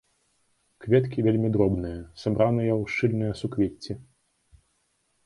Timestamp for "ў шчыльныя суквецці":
2.77-3.93